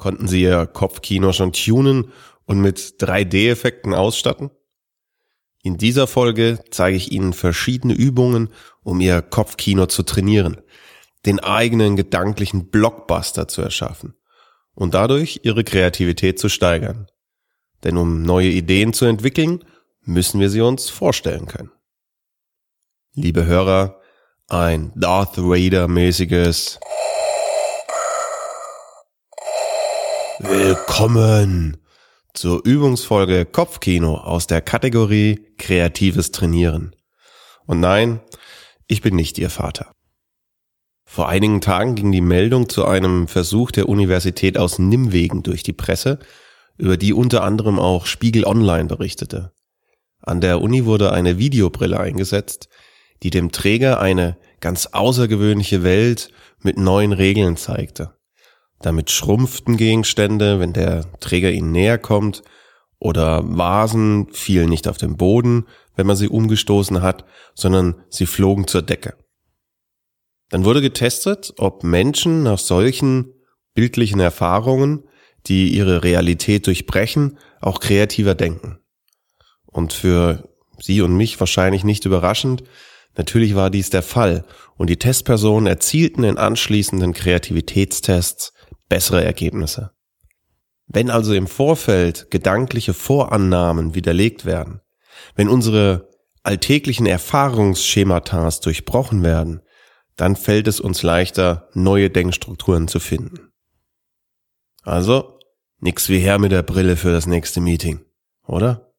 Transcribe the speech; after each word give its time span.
Konnten 0.00 0.28
Sie 0.28 0.40
Ihr 0.40 0.66
Kopfkino 0.66 1.34
schon 1.34 1.52
tunen 1.52 2.10
und 2.46 2.58
mit 2.58 2.78
3D-Effekten 3.00 3.92
ausstatten? 3.92 4.50
In 5.62 5.76
dieser 5.76 6.06
Folge 6.06 6.58
zeige 6.70 6.96
ich 6.96 7.12
Ihnen 7.12 7.34
verschiedene 7.34 7.92
Übungen, 7.92 8.48
um 8.82 9.02
Ihr 9.02 9.20
Kopfkino 9.20 9.84
zu 9.86 10.02
trainieren, 10.02 10.62
den 11.26 11.38
eigenen 11.38 11.96
gedanklichen 11.96 12.70
Blockbuster 12.70 13.46
zu 13.46 13.60
erschaffen 13.60 14.14
und 14.72 14.94
dadurch 14.94 15.40
Ihre 15.42 15.64
Kreativität 15.64 16.38
zu 16.38 16.48
steigern. 16.48 17.06
Denn 17.84 17.98
um 17.98 18.22
neue 18.22 18.48
Ideen 18.48 18.94
zu 18.94 19.04
entwickeln, 19.04 19.62
müssen 20.00 20.40
wir 20.40 20.48
sie 20.48 20.62
uns 20.62 20.88
vorstellen 20.88 21.44
können. 21.44 21.72
Liebe 23.12 23.44
Hörer, 23.44 24.00
ein 24.48 24.92
Darth 24.94 25.36
Vader 25.36 25.88
mäßiges 25.88 26.80
Willkommen 30.42 31.76
zur 32.32 32.64
Übungsfolge 32.64 33.44
Kopfkino 33.44 34.14
aus 34.16 34.46
der 34.46 34.62
Kategorie 34.62 35.44
Kreatives 35.58 36.30
Trainieren. 36.30 36.96
Und 37.66 37.80
nein, 37.80 38.20
ich 38.86 39.02
bin 39.02 39.16
nicht 39.16 39.36
Ihr 39.36 39.50
Vater. 39.50 39.92
Vor 41.04 41.28
einigen 41.28 41.60
Tagen 41.60 41.94
ging 41.94 42.10
die 42.10 42.22
Meldung 42.22 42.70
zu 42.70 42.86
einem 42.86 43.28
Versuch 43.28 43.70
der 43.70 43.86
Universität 43.86 44.56
aus 44.56 44.78
Nimwegen 44.78 45.42
durch 45.42 45.62
die 45.62 45.74
Presse, 45.74 46.18
über 46.78 46.96
die 46.96 47.12
unter 47.12 47.44
anderem 47.44 47.78
auch 47.78 48.06
Spiegel 48.06 48.46
Online 48.46 48.86
berichtete. 48.86 49.52
An 50.22 50.40
der 50.40 50.62
Uni 50.62 50.86
wurde 50.86 51.12
eine 51.12 51.36
Videobrille 51.36 52.00
eingesetzt, 52.00 52.70
die 53.22 53.28
dem 53.28 53.52
Träger 53.52 54.00
eine 54.00 54.38
ganz 54.60 54.86
außergewöhnliche 54.86 55.82
Welt 55.82 56.30
mit 56.62 56.78
neuen 56.78 57.12
Regeln 57.12 57.58
zeigte. 57.58 58.14
Damit 58.80 59.10
schrumpften 59.10 59.76
Gegenstände, 59.76 60.58
wenn 60.58 60.72
der 60.72 61.04
Träger 61.20 61.50
ihnen 61.50 61.72
näher 61.72 61.98
kommt, 61.98 62.42
oder 62.98 63.42
Vasen 63.44 64.28
fielen 64.32 64.68
nicht 64.68 64.86
auf 64.86 64.98
den 64.98 65.16
Boden, 65.16 65.66
wenn 65.96 66.06
man 66.06 66.16
sie 66.16 66.28
umgestoßen 66.28 67.02
hat, 67.02 67.24
sondern 67.54 68.02
sie 68.10 68.26
flogen 68.26 68.66
zur 68.66 68.82
Decke. 68.82 69.14
Dann 70.50 70.64
wurde 70.64 70.82
getestet, 70.82 71.54
ob 71.58 71.82
Menschen 71.82 72.42
nach 72.42 72.58
solchen 72.58 73.32
bildlichen 73.74 74.20
Erfahrungen, 74.20 75.04
die 75.46 75.70
ihre 75.70 76.04
Realität 76.04 76.66
durchbrechen, 76.66 77.38
auch 77.60 77.80
kreativer 77.80 78.34
denken. 78.34 78.78
Und 79.64 79.92
für 79.92 80.48
Sie 80.78 81.02
und 81.02 81.16
mich 81.16 81.38
wahrscheinlich 81.38 81.84
nicht 81.84 82.04
überraschend, 82.04 82.64
natürlich 83.16 83.54
war 83.54 83.70
dies 83.70 83.90
der 83.90 84.02
Fall 84.02 84.44
und 84.76 84.90
die 84.90 84.96
Testpersonen 84.96 85.66
erzielten 85.66 86.24
in 86.24 86.38
anschließenden 86.38 87.12
Kreativitätstests 87.12 88.52
bessere 88.90 89.24
Ergebnisse. 89.24 89.92
Wenn 90.86 91.08
also 91.08 91.32
im 91.32 91.46
Vorfeld 91.46 92.30
gedankliche 92.30 92.92
Vorannahmen 92.92 93.94
widerlegt 93.94 94.44
werden, 94.44 94.82
wenn 95.34 95.48
unsere 95.48 96.10
alltäglichen 96.42 97.06
Erfahrungsschematas 97.06 98.60
durchbrochen 98.60 99.22
werden, 99.22 99.62
dann 100.16 100.36
fällt 100.36 100.68
es 100.68 100.80
uns 100.80 101.02
leichter, 101.02 101.68
neue 101.72 102.10
Denkstrukturen 102.10 102.88
zu 102.88 103.00
finden. 103.00 103.52
Also, 104.82 105.38
nix 105.78 106.08
wie 106.08 106.18
her 106.18 106.38
mit 106.38 106.52
der 106.52 106.62
Brille 106.62 106.96
für 106.96 107.12
das 107.12 107.26
nächste 107.26 107.60
Meeting, 107.60 108.04
oder? 108.46 108.92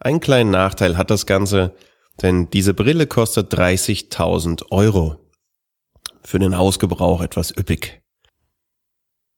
Einen 0.00 0.20
kleinen 0.20 0.50
Nachteil 0.50 0.96
hat 0.96 1.10
das 1.10 1.26
Ganze, 1.26 1.74
denn 2.22 2.48
diese 2.50 2.74
Brille 2.74 3.06
kostet 3.06 3.52
30.000 3.52 4.70
Euro. 4.70 5.30
Für 6.22 6.38
den 6.38 6.56
Hausgebrauch 6.56 7.20
etwas 7.20 7.56
üppig. 7.56 8.02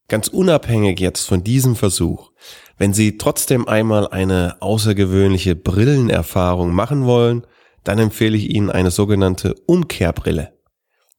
Ganz 0.09 0.29
unabhängig 0.29 1.01
jetzt 1.01 1.27
von 1.27 1.45
diesem 1.45 1.77
Versuch, 1.77 2.33
wenn 2.79 2.95
Sie 2.95 3.19
trotzdem 3.19 3.69
einmal 3.69 4.09
eine 4.09 4.57
außergewöhnliche 4.61 5.55
Brillenerfahrung 5.55 6.73
machen 6.73 7.05
wollen, 7.05 7.47
dann 7.85 7.99
empfehle 7.99 8.37
ich 8.37 8.49
Ihnen 8.51 8.71
eine 8.71 8.91
sogenannte 8.91 9.55
Umkehrbrille. 9.67 10.55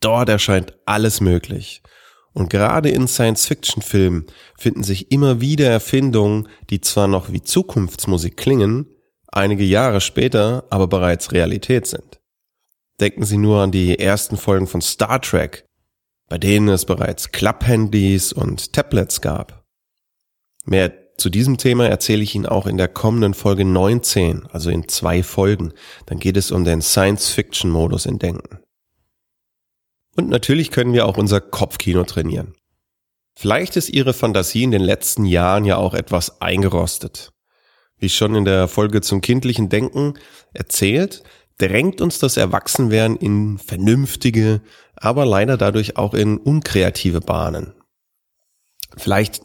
Dort 0.00 0.28
erscheint 0.28 0.76
alles 0.84 1.20
möglich. 1.20 1.82
Und 2.34 2.50
gerade 2.50 2.90
in 2.90 3.08
Science-Fiction-Filmen 3.08 4.26
finden 4.58 4.82
sich 4.82 5.10
immer 5.10 5.40
wieder 5.40 5.70
Erfindungen, 5.70 6.48
die 6.68 6.82
zwar 6.82 7.08
noch 7.08 7.32
wie 7.32 7.40
Zukunftsmusik 7.40 8.36
klingen, 8.36 8.86
einige 9.28 9.64
Jahre 9.64 10.02
später 10.02 10.66
aber 10.68 10.86
bereits 10.86 11.32
Realität 11.32 11.86
sind. 11.86 12.20
Denken 13.00 13.24
Sie 13.24 13.38
nur 13.38 13.62
an 13.62 13.72
die 13.72 13.98
ersten 13.98 14.36
Folgen 14.36 14.66
von 14.66 14.82
Star 14.82 15.22
Trek, 15.22 15.66
bei 16.28 16.36
denen 16.36 16.68
es 16.68 16.84
bereits 16.84 17.32
Klapphandys 17.32 18.34
und 18.34 18.74
Tablets 18.74 19.22
gab. 19.22 19.64
Mehr 20.66 21.05
zu 21.18 21.30
diesem 21.30 21.56
Thema 21.56 21.88
erzähle 21.88 22.22
ich 22.22 22.34
Ihnen 22.34 22.46
auch 22.46 22.66
in 22.66 22.76
der 22.76 22.88
kommenden 22.88 23.34
Folge 23.34 23.64
19, 23.64 24.46
also 24.52 24.70
in 24.70 24.88
zwei 24.88 25.22
Folgen. 25.22 25.72
Dann 26.06 26.18
geht 26.18 26.36
es 26.36 26.50
um 26.50 26.64
den 26.64 26.82
Science-Fiction-Modus 26.82 28.06
in 28.06 28.18
Denken. 28.18 28.58
Und 30.14 30.28
natürlich 30.28 30.70
können 30.70 30.92
wir 30.92 31.06
auch 31.06 31.16
unser 31.16 31.40
Kopfkino 31.40 32.04
trainieren. 32.04 32.54
Vielleicht 33.34 33.76
ist 33.76 33.90
Ihre 33.90 34.14
Fantasie 34.14 34.62
in 34.62 34.70
den 34.70 34.82
letzten 34.82 35.24
Jahren 35.26 35.64
ja 35.64 35.76
auch 35.76 35.94
etwas 35.94 36.40
eingerostet. 36.40 37.32
Wie 37.98 38.08
schon 38.08 38.34
in 38.34 38.44
der 38.44 38.68
Folge 38.68 39.00
zum 39.00 39.20
kindlichen 39.20 39.68
Denken 39.68 40.14
erzählt, 40.52 41.22
drängt 41.58 42.00
uns 42.00 42.18
das 42.18 42.36
Erwachsenwerden 42.36 43.16
in 43.16 43.58
vernünftige, 43.58 44.60
aber 44.96 45.24
leider 45.24 45.56
dadurch 45.56 45.96
auch 45.96 46.12
in 46.12 46.36
unkreative 46.36 47.20
Bahnen. 47.20 47.74
Vielleicht 48.96 49.42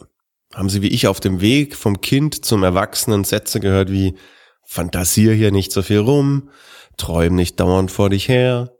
haben 0.53 0.69
Sie 0.69 0.81
wie 0.81 0.89
ich 0.89 1.07
auf 1.07 1.19
dem 1.19 1.42
Weg 1.42 1.75
vom 1.75 2.01
Kind 2.01 2.45
zum 2.45 2.63
Erwachsenen 2.63 3.24
Sätze 3.24 3.59
gehört 3.59 3.92
wie 3.92 4.15
Fantasier 4.63 5.33
hier 5.33 5.51
nicht 5.51 5.71
so 5.71 5.81
viel 5.81 6.00
rum, 6.00 6.50
träum 6.98 7.36
nicht 7.36 7.59
dauernd 7.59 7.92
vor 7.92 8.09
dich 8.09 8.27
her 8.27 8.71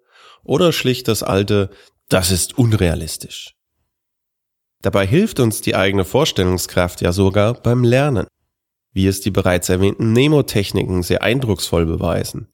oder 0.44 0.72
schlicht 0.72 1.08
das 1.08 1.24
alte 1.24 1.70
Das 2.10 2.32
ist 2.32 2.58
unrealistisch. 2.58 3.56
Dabei 4.82 5.06
hilft 5.06 5.40
uns 5.40 5.62
die 5.62 5.76
eigene 5.76 6.06
Vorstellungskraft 6.06 7.02
ja 7.02 7.14
sogar 7.14 7.54
beim 7.54 7.84
Lernen, 7.84 8.28
wie 8.94 9.08
es 9.08 9.22
die 9.22 9.32
bereits 9.32 9.70
erwähnten 9.70 10.12
Nemotechniken 10.12 11.04
sehr 11.04 11.22
eindrucksvoll 11.22 11.86
beweisen. 11.86 12.48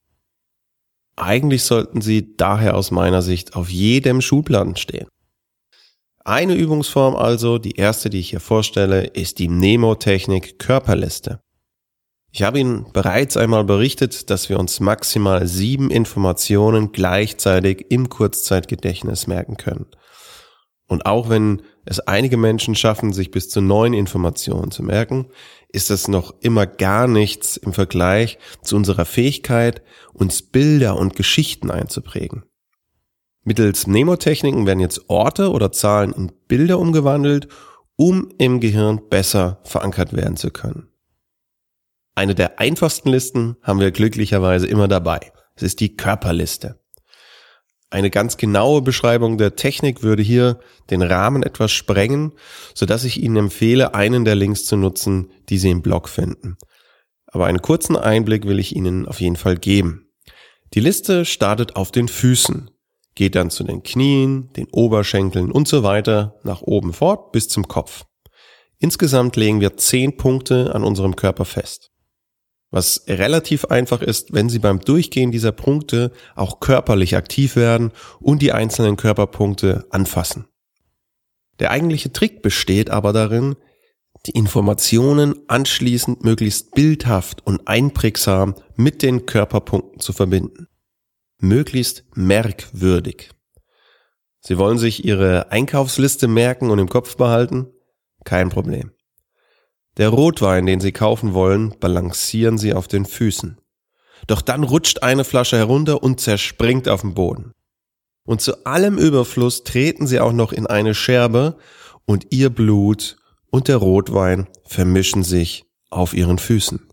Eigentlich 1.15 1.63
sollten 1.63 2.01
sie 2.01 2.35
daher 2.35 2.75
aus 2.75 2.91
meiner 2.91 3.23
Sicht 3.23 3.55
auf 3.55 3.69
jedem 3.69 4.21
Schulplan 4.21 4.75
stehen. 4.75 5.07
Eine 6.27 6.55
Übungsform 6.55 7.15
also, 7.15 7.57
die 7.57 7.77
erste, 7.77 8.09
die 8.09 8.19
ich 8.19 8.31
hier 8.31 8.41
vorstelle, 8.41 9.05
ist 9.05 9.39
die 9.39 9.47
Nemotechnik 9.47 10.59
Körperliste. 10.59 11.39
Ich 12.33 12.43
habe 12.43 12.59
Ihnen 12.59 12.91
bereits 12.91 13.37
einmal 13.37 13.63
berichtet, 13.63 14.29
dass 14.29 14.49
wir 14.49 14.59
uns 14.59 14.81
maximal 14.81 15.47
sieben 15.47 15.89
Informationen 15.89 16.91
gleichzeitig 16.91 17.85
im 17.91 18.09
Kurzzeitgedächtnis 18.09 19.27
merken 19.27 19.55
können. 19.55 19.85
Und 20.89 21.05
auch 21.05 21.29
wenn 21.29 21.61
es 21.85 22.01
einige 22.01 22.35
Menschen 22.35 22.75
schaffen, 22.75 23.13
sich 23.13 23.31
bis 23.31 23.47
zu 23.47 23.61
neun 23.61 23.93
Informationen 23.93 24.71
zu 24.71 24.83
merken, 24.83 25.27
ist 25.69 25.89
das 25.89 26.09
noch 26.09 26.35
immer 26.41 26.67
gar 26.67 27.07
nichts 27.07 27.55
im 27.55 27.71
Vergleich 27.71 28.37
zu 28.61 28.75
unserer 28.75 29.05
Fähigkeit, 29.05 29.81
uns 30.11 30.41
Bilder 30.41 30.97
und 30.97 31.15
Geschichten 31.15 31.71
einzuprägen. 31.71 32.43
Mittels 33.47 33.87
Mnemotechniken 33.87 34.65
werden 34.65 34.81
jetzt 34.81 35.09
Orte 35.09 35.51
oder 35.51 35.71
Zahlen 35.71 36.11
in 36.11 36.33
Bilder 36.49 36.79
umgewandelt, 36.79 37.47
um 37.95 38.29
im 38.37 38.59
Gehirn 38.59 39.07
besser 39.07 39.61
verankert 39.63 40.11
werden 40.11 40.35
zu 40.35 40.51
können. 40.51 40.89
Eine 42.13 42.35
der 42.35 42.59
einfachsten 42.59 43.07
Listen 43.07 43.55
haben 43.61 43.79
wir 43.79 43.91
glücklicherweise 43.91 44.67
immer 44.67 44.89
dabei. 44.89 45.31
Es 45.55 45.63
ist 45.63 45.79
die 45.79 45.95
Körperliste. 45.95 46.81
Eine 47.89 48.09
ganz 48.09 48.35
genaue 48.35 48.81
Beschreibung 48.81 49.37
der 49.37 49.55
Technik 49.55 50.03
würde 50.03 50.23
hier 50.23 50.59
den 50.89 51.01
Rahmen 51.01 51.41
etwas 51.41 51.71
sprengen, 51.71 52.33
so 52.73 52.85
dass 52.85 53.05
ich 53.05 53.23
Ihnen 53.23 53.37
empfehle, 53.37 53.93
einen 53.93 54.25
der 54.25 54.35
Links 54.35 54.65
zu 54.65 54.75
nutzen, 54.75 55.31
die 55.47 55.57
Sie 55.57 55.69
im 55.69 55.81
Blog 55.81 56.09
finden. 56.09 56.57
Aber 57.27 57.45
einen 57.45 57.61
kurzen 57.61 57.95
Einblick 57.95 58.45
will 58.45 58.59
ich 58.59 58.75
Ihnen 58.75 59.07
auf 59.07 59.21
jeden 59.21 59.37
Fall 59.37 59.55
geben. 59.55 60.09
Die 60.73 60.81
Liste 60.81 61.23
startet 61.23 61.77
auf 61.77 61.91
den 61.91 62.09
Füßen, 62.09 62.71
geht 63.17 63.35
dann 63.35 63.49
zu 63.49 63.65
den 63.65 63.83
Knien, 63.83 64.49
den 64.53 64.67
Oberschenkeln 64.71 65.51
und 65.51 65.67
so 65.67 65.83
weiter 65.83 66.39
nach 66.43 66.61
oben 66.61 66.93
fort 66.93 67.33
bis 67.33 67.49
zum 67.49 67.67
Kopf. 67.67 68.05
Insgesamt 68.79 69.35
legen 69.35 69.59
wir 69.59 69.75
zehn 69.75 70.15
Punkte 70.15 70.73
an 70.73 70.83
unserem 70.83 71.15
Körper 71.15 71.43
fest 71.43 71.91
was 72.69 73.03
relativ 73.07 73.65
einfach 73.65 74.01
ist, 74.01 74.33
wenn 74.33 74.49
Sie 74.49 74.59
beim 74.59 74.79
Durchgehen 74.79 75.31
dieser 75.31 75.51
Punkte 75.51 76.11
auch 76.35 76.59
körperlich 76.59 77.15
aktiv 77.15 77.55
werden 77.55 77.91
und 78.19 78.41
die 78.41 78.51
einzelnen 78.51 78.97
Körperpunkte 78.97 79.85
anfassen. 79.89 80.47
Der 81.59 81.71
eigentliche 81.71 82.11
Trick 82.11 82.41
besteht 82.41 82.89
aber 82.89 83.13
darin, 83.13 83.55
die 84.25 84.31
Informationen 84.31 85.35
anschließend 85.47 86.23
möglichst 86.23 86.71
bildhaft 86.71 87.45
und 87.45 87.67
einprägsam 87.67 88.55
mit 88.75 89.01
den 89.01 89.25
Körperpunkten 89.25 89.99
zu 89.99 90.11
verbinden. 90.11 90.67
Möglichst 91.39 92.03
merkwürdig. 92.15 93.31
Sie 94.39 94.57
wollen 94.57 94.77
sich 94.77 95.05
Ihre 95.05 95.51
Einkaufsliste 95.51 96.27
merken 96.27 96.69
und 96.69 96.79
im 96.79 96.89
Kopf 96.89 97.17
behalten? 97.17 97.67
Kein 98.23 98.49
Problem. 98.49 98.91
Der 99.97 100.09
Rotwein, 100.09 100.65
den 100.65 100.79
Sie 100.79 100.91
kaufen 100.91 101.33
wollen, 101.33 101.75
balancieren 101.79 102.57
Sie 102.57 102.73
auf 102.73 102.87
den 102.87 103.05
Füßen. 103.05 103.59
Doch 104.27 104.41
dann 104.41 104.63
rutscht 104.63 105.03
eine 105.03 105.23
Flasche 105.23 105.57
herunter 105.57 106.01
und 106.01 106.19
zerspringt 106.19 106.87
auf 106.87 107.01
den 107.01 107.13
Boden. 107.13 107.53
Und 108.23 108.41
zu 108.41 108.65
allem 108.65 108.97
Überfluss 108.97 109.63
treten 109.63 110.07
Sie 110.07 110.19
auch 110.19 110.33
noch 110.33 110.51
in 110.51 110.67
eine 110.67 110.93
Scherbe 110.93 111.57
und 112.05 112.27
Ihr 112.31 112.49
Blut 112.49 113.17
und 113.49 113.67
der 113.67 113.77
Rotwein 113.77 114.47
vermischen 114.65 115.23
sich 115.23 115.65
auf 115.89 116.13
Ihren 116.13 116.37
Füßen. 116.37 116.87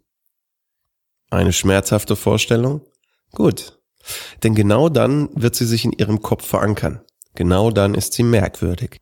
Eine 1.31 1.53
schmerzhafte 1.53 2.17
Vorstellung? 2.17 2.83
Gut. 3.33 3.79
Denn 4.43 4.55
genau 4.55 4.89
dann 4.89 5.29
wird 5.35 5.55
sie 5.55 5.67
sich 5.67 5.85
in 5.85 5.93
Ihrem 5.93 6.21
Kopf 6.23 6.47
verankern. 6.47 7.01
Genau 7.35 7.71
dann 7.71 7.95
ist 7.95 8.13
sie 8.13 8.23
merkwürdig. 8.23 9.01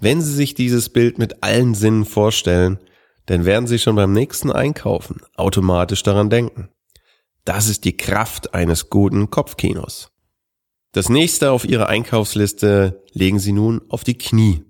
Wenn 0.00 0.22
Sie 0.22 0.32
sich 0.32 0.54
dieses 0.54 0.90
Bild 0.90 1.18
mit 1.18 1.42
allen 1.42 1.74
Sinnen 1.74 2.04
vorstellen, 2.04 2.78
dann 3.26 3.44
werden 3.44 3.66
Sie 3.66 3.78
schon 3.78 3.96
beim 3.96 4.12
nächsten 4.12 4.52
Einkaufen 4.52 5.20
automatisch 5.36 6.02
daran 6.02 6.30
denken. 6.30 6.68
Das 7.44 7.68
ist 7.68 7.84
die 7.84 7.96
Kraft 7.96 8.54
eines 8.54 8.90
guten 8.90 9.30
Kopfkinos. 9.30 10.10
Das 10.92 11.08
nächste 11.08 11.50
auf 11.50 11.64
Ihrer 11.64 11.88
Einkaufsliste 11.88 13.02
legen 13.12 13.38
Sie 13.38 13.52
nun 13.52 13.82
auf 13.88 14.04
die 14.04 14.16
Knie. 14.16 14.64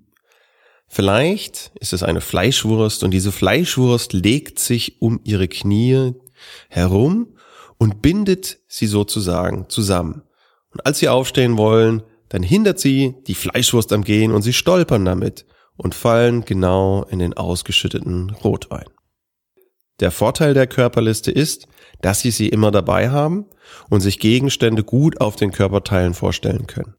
Vielleicht 0.87 1.71
ist 1.79 1.93
es 1.93 2.01
eine 2.01 2.21
Fleischwurst 2.21 3.03
und 3.03 3.11
diese 3.11 3.31
Fleischwurst 3.31 4.13
legt 4.13 4.59
sich 4.59 5.01
um 5.01 5.19
Ihre 5.23 5.47
Knie 5.47 6.13
herum 6.69 7.35
und 7.79 8.03
bindet 8.03 8.59
sie 8.67 8.85
sozusagen 8.85 9.67
zusammen. 9.69 10.21
Und 10.71 10.85
als 10.85 10.99
Sie 10.99 11.09
aufstehen 11.09 11.57
wollen, 11.57 12.03
dann 12.27 12.43
hindert 12.43 12.79
sie 12.79 13.15
die 13.25 13.33
Fleischwurst 13.33 13.91
am 13.91 14.03
Gehen 14.03 14.31
und 14.31 14.43
Sie 14.43 14.53
stolpern 14.53 15.03
damit 15.03 15.47
und 15.75 15.95
fallen 15.95 16.45
genau 16.45 17.03
in 17.05 17.17
den 17.17 17.33
ausgeschütteten 17.33 18.29
Rotwein. 18.29 18.85
Der 19.99 20.11
Vorteil 20.11 20.53
der 20.53 20.67
Körperliste 20.67 21.31
ist, 21.31 21.67
dass 22.01 22.19
Sie 22.19 22.31
sie 22.31 22.49
immer 22.49 22.69
dabei 22.69 23.09
haben 23.09 23.45
und 23.89 24.01
sich 24.01 24.19
Gegenstände 24.19 24.83
gut 24.83 25.19
auf 25.19 25.35
den 25.35 25.51
Körperteilen 25.51 26.13
vorstellen 26.13 26.67
können. 26.67 26.95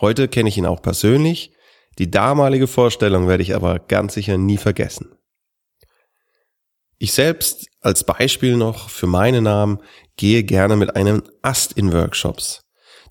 Heute 0.00 0.28
kenne 0.28 0.48
ich 0.48 0.56
ihn 0.56 0.66
auch 0.66 0.80
persönlich. 0.80 1.52
Die 1.98 2.10
damalige 2.10 2.66
Vorstellung 2.66 3.28
werde 3.28 3.42
ich 3.42 3.54
aber 3.54 3.78
ganz 3.78 4.14
sicher 4.14 4.38
nie 4.38 4.56
vergessen. 4.56 5.14
Ich 6.98 7.12
selbst 7.12 7.66
als 7.80 8.04
Beispiel 8.04 8.56
noch 8.56 8.88
für 8.88 9.06
meinen 9.06 9.44
Namen 9.44 9.80
gehe 10.16 10.44
gerne 10.44 10.76
mit 10.76 10.96
einem 10.96 11.22
Ast 11.42 11.72
in 11.72 11.92
Workshops. 11.92 12.62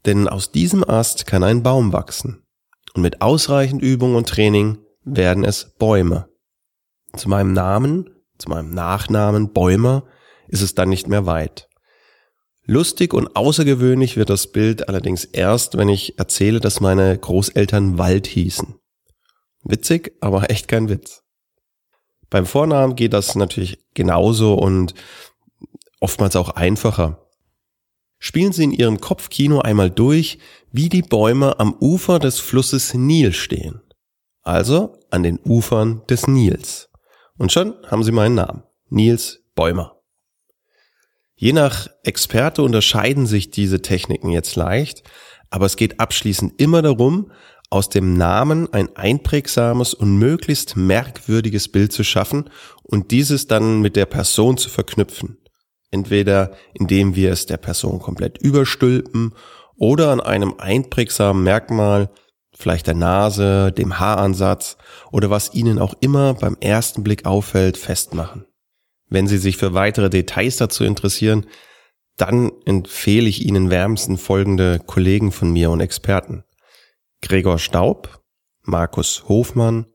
Denn 0.06 0.28
aus 0.28 0.52
diesem 0.52 0.84
Ast 0.84 1.26
kann 1.26 1.44
ein 1.44 1.64
Baum 1.64 1.94
wachsen. 1.94 2.44
Und 2.94 3.02
mit 3.02 3.22
ausreichend 3.22 3.82
Übung 3.82 4.16
und 4.16 4.30
Training 4.30 4.80
werden 5.04 5.44
es 5.44 5.76
Bäume. 5.78 6.30
Zu 7.16 7.30
meinem 7.30 7.54
Namen, 7.54 8.10
zu 8.38 8.50
meinem 8.50 8.74
Nachnamen 8.74 9.54
Bäumer 9.54 10.06
ist 10.50 10.62
es 10.62 10.76
dann 10.76 10.90
nicht 10.90 11.08
mehr 11.08 11.26
weit. 11.26 11.70
Lustig 12.66 13.14
und 13.14 13.36
außergewöhnlich 13.36 14.16
wird 14.18 14.30
das 14.30 14.52
Bild 14.52 14.90
allerdings 14.90 15.26
erst, 15.26 15.78
wenn 15.78 15.90
ich 15.90 16.20
erzähle, 16.20 16.60
dass 16.60 16.82
meine 16.82 17.18
Großeltern 17.18 17.98
Wald 17.98 18.28
hießen. 18.28 18.76
Witzig, 19.64 20.16
aber 20.22 20.52
echt 20.52 20.68
kein 20.68 20.90
Witz. 20.90 21.24
Beim 22.30 22.46
Vornamen 22.46 22.96
geht 22.96 23.14
das 23.14 23.36
natürlich 23.36 23.80
genauso 23.96 24.54
und 24.54 24.94
oftmals 26.00 26.36
auch 26.36 26.50
einfacher. 26.50 27.26
Spielen 28.20 28.52
Sie 28.52 28.66
in 28.66 28.72
Ihrem 28.72 29.00
Kopfkino 29.00 29.62
einmal 29.62 29.90
durch, 29.90 30.40
wie 30.72 30.90
die 30.90 31.02
Bäume 31.02 31.60
am 31.60 31.74
Ufer 31.74 32.20
des 32.20 32.40
Flusses 32.40 32.94
Nil 32.94 33.34
stehen. 33.34 33.82
Also 34.42 35.00
an 35.10 35.24
den 35.24 35.40
Ufern 35.44 36.04
des 36.08 36.28
Nils. 36.28 36.90
Und 37.38 37.52
schon 37.52 37.76
haben 37.88 38.04
Sie 38.04 38.12
meinen 38.12 38.36
Namen. 38.36 38.64
Nils 38.90 39.44
Bäumer. 39.56 39.99
Je 41.42 41.54
nach 41.54 41.88
Experte 42.04 42.62
unterscheiden 42.64 43.26
sich 43.26 43.50
diese 43.50 43.82
Techniken 43.82 44.30
jetzt 44.30 44.58
leicht, 44.58 45.04
aber 45.50 45.68
es 45.68 45.78
geht 45.78 46.02
abschließend 46.02 46.60
immer 46.62 46.82
darum, 46.82 47.32
aus 47.70 47.88
dem 47.88 48.18
Namen 48.18 48.68
ein 48.74 48.94
einprägsames 48.98 49.94
und 49.94 50.18
möglichst 50.18 50.76
merkwürdiges 50.76 51.70
Bild 51.70 51.94
zu 51.94 52.04
schaffen 52.04 52.50
und 52.84 53.12
dieses 53.12 53.48
dann 53.48 53.80
mit 53.80 53.96
der 53.96 54.06
Person 54.06 54.58
zu 54.58 54.70
verknüpfen. 54.70 55.38
Entweder 55.92 56.52
indem 56.74 57.16
wir 57.16 57.32
es 57.32 57.46
der 57.46 57.56
Person 57.58 58.00
komplett 58.00 58.38
überstülpen 58.40 59.34
oder 59.78 60.12
an 60.12 60.20
einem 60.20 60.56
einprägsamen 60.58 61.42
Merkmal, 61.42 62.10
vielleicht 62.54 62.88
der 62.88 62.96
Nase, 62.96 63.72
dem 63.72 63.98
Haaransatz 63.98 64.76
oder 65.14 65.30
was 65.30 65.54
Ihnen 65.54 65.80
auch 65.80 65.94
immer 66.02 66.34
beim 66.34 66.58
ersten 66.60 67.02
Blick 67.02 67.26
auffällt, 67.26 67.78
festmachen. 67.78 68.49
Wenn 69.10 69.28
Sie 69.28 69.38
sich 69.38 69.58
für 69.58 69.74
weitere 69.74 70.10
Details 70.10 70.58
dazu 70.58 70.84
interessieren, 70.84 71.48
dann 72.18 72.52
empfehle 72.66 73.28
ich 73.28 73.46
Ihnen 73.46 73.70
wärmsten 73.70 74.18
folgende 74.18 74.80
Kollegen 74.86 75.32
von 75.32 75.52
mir 75.52 75.72
und 75.72 75.80
Experten. 75.80 76.44
Gregor 77.22 77.60
Staub, 77.60 78.22
Markus 78.64 79.28
Hofmann, 79.28 79.88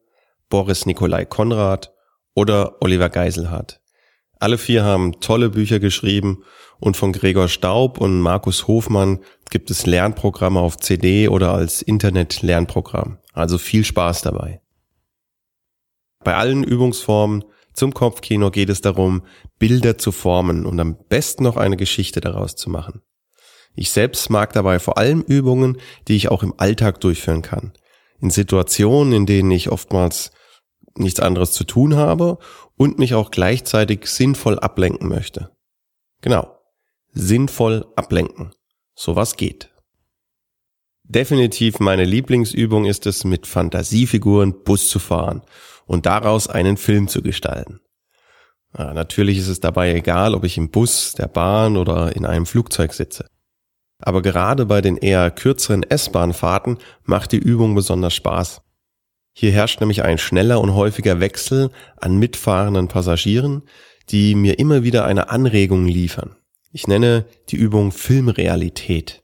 Boris 0.48 0.86
Nikolai 0.86 1.24
Konrad 1.24 1.92
oder 2.34 2.82
Oliver 2.82 3.08
Geiselhardt. 3.08 3.80
Alle 4.40 4.58
vier 4.58 4.84
haben 4.84 5.20
tolle 5.20 5.50
Bücher 5.50 5.80
geschrieben 5.80 6.44
und 6.80 6.96
von 6.96 7.12
Gregor 7.12 7.48
Staub 7.48 7.98
und 8.00 8.20
Markus 8.20 8.66
Hofmann 8.66 9.20
gibt 9.50 9.70
es 9.70 9.86
Lernprogramme 9.86 10.60
auf 10.60 10.76
CD 10.76 11.28
oder 11.28 11.54
als 11.54 11.82
Internet-Lernprogramm. 11.82 13.18
Also 13.32 13.58
viel 13.58 13.84
Spaß 13.84 14.22
dabei. 14.22 14.60
Bei 16.24 16.34
allen 16.36 16.64
Übungsformen 16.64 17.44
zum 17.74 17.92
Kopfkino 17.92 18.50
geht 18.50 18.70
es 18.70 18.80
darum, 18.80 19.22
Bilder 19.58 19.98
zu 19.98 20.12
formen 20.12 20.64
und 20.64 20.78
am 20.80 20.96
besten 21.08 21.42
noch 21.42 21.56
eine 21.56 21.76
Geschichte 21.76 22.20
daraus 22.20 22.54
zu 22.54 22.70
machen. 22.70 23.02
Ich 23.74 23.90
selbst 23.90 24.30
mag 24.30 24.52
dabei 24.52 24.78
vor 24.78 24.96
allem 24.96 25.20
Übungen, 25.22 25.78
die 26.06 26.14
ich 26.14 26.30
auch 26.30 26.44
im 26.44 26.54
Alltag 26.56 27.00
durchführen 27.00 27.42
kann. 27.42 27.72
In 28.20 28.30
Situationen, 28.30 29.12
in 29.12 29.26
denen 29.26 29.50
ich 29.50 29.70
oftmals 29.70 30.30
nichts 30.96 31.18
anderes 31.18 31.52
zu 31.52 31.64
tun 31.64 31.96
habe 31.96 32.38
und 32.76 33.00
mich 33.00 33.14
auch 33.14 33.32
gleichzeitig 33.32 34.06
sinnvoll 34.06 34.60
ablenken 34.60 35.08
möchte. 35.08 35.50
Genau. 36.22 36.56
Sinnvoll 37.12 37.86
ablenken. 37.96 38.54
Sowas 38.94 39.36
geht. 39.36 39.70
Definitiv 41.02 41.80
meine 41.80 42.04
Lieblingsübung 42.04 42.84
ist 42.84 43.06
es, 43.06 43.24
mit 43.24 43.48
Fantasiefiguren 43.48 44.62
Bus 44.62 44.88
zu 44.88 45.00
fahren 45.00 45.42
und 45.86 46.06
daraus 46.06 46.48
einen 46.48 46.76
Film 46.76 47.08
zu 47.08 47.22
gestalten. 47.22 47.80
Natürlich 48.76 49.38
ist 49.38 49.48
es 49.48 49.60
dabei 49.60 49.94
egal, 49.94 50.34
ob 50.34 50.42
ich 50.42 50.58
im 50.58 50.70
Bus, 50.70 51.12
der 51.12 51.28
Bahn 51.28 51.76
oder 51.76 52.16
in 52.16 52.26
einem 52.26 52.44
Flugzeug 52.44 52.92
sitze. 52.92 53.26
Aber 54.00 54.20
gerade 54.20 54.66
bei 54.66 54.80
den 54.80 54.96
eher 54.96 55.30
kürzeren 55.30 55.84
S-Bahn-Fahrten 55.84 56.78
macht 57.04 57.30
die 57.30 57.38
Übung 57.38 57.76
besonders 57.76 58.14
Spaß. 58.14 58.62
Hier 59.32 59.52
herrscht 59.52 59.80
nämlich 59.80 60.02
ein 60.02 60.18
schneller 60.18 60.60
und 60.60 60.74
häufiger 60.74 61.20
Wechsel 61.20 61.70
an 61.96 62.18
mitfahrenden 62.18 62.88
Passagieren, 62.88 63.62
die 64.10 64.34
mir 64.34 64.58
immer 64.58 64.82
wieder 64.82 65.04
eine 65.04 65.30
Anregung 65.30 65.86
liefern. 65.86 66.36
Ich 66.72 66.88
nenne 66.88 67.24
die 67.50 67.56
Übung 67.56 67.92
Filmrealität. 67.92 69.22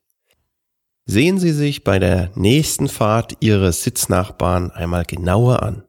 Sehen 1.07 1.39
Sie 1.41 1.53
sich 1.53 1.83
bei 1.83 1.99
der 1.99 2.31
nächsten 2.37 2.89
Fahrt 2.89 3.37
Ihre 3.41 3.73
Sitznachbarn 3.73 4.71
einmal 4.71 5.05
genauer 5.05 5.63
an. 5.63 5.83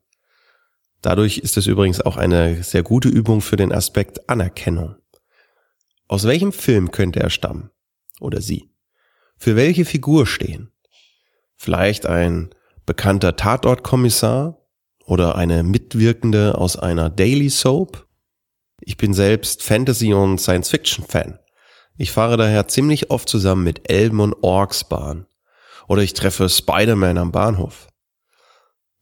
Dadurch 1.02 1.40
ist 1.40 1.58
es 1.58 1.66
übrigens 1.66 2.00
auch 2.02 2.18
eine 2.18 2.64
sehr 2.64 2.84
gute 2.84 3.10
Übung 3.10 3.42
für 3.42 3.56
den 3.56 3.72
Aspekt 3.72 4.30
Anerkennung. 4.30 4.96
Aus 6.08 6.26
welchem 6.26 6.52
Film 6.52 6.92
könnte 6.92 7.20
er 7.20 7.30
stammen? 7.30 7.72
Oder 8.20 8.42
sie? 8.42 8.70
Für 9.38 9.56
welche 9.56 9.86
Figur 9.86 10.28
stehen? 10.28 10.72
Vielleicht 11.56 12.06
ein 12.06 12.50
bekannter 12.86 13.36
Tatortkommissar 13.36 14.60
oder 15.06 15.36
eine 15.36 15.64
Mitwirkende 15.64 16.58
aus 16.58 16.76
einer 16.78 17.10
Daily 17.10 17.50
Soap? 17.50 18.08
Ich 18.80 18.98
bin 18.98 19.14
selbst 19.14 19.64
Fantasy- 19.64 20.14
und 20.14 20.40
Science-Fiction-Fan. 20.40 21.40
Ich 21.98 22.12
fahre 22.12 22.38
daher 22.38 22.68
ziemlich 22.68 23.12
oft 23.12 23.30
zusammen 23.30 23.64
mit 23.64 23.90
Elben 23.92 24.20
und 24.20 24.34
Orks 24.42 24.84
Bahn. 24.84 25.26
Oder 25.88 26.04
ich 26.04 26.14
treffe 26.14 26.50
Spider-Man 26.50 27.18
am 27.18 27.32
Bahnhof. 27.32 27.91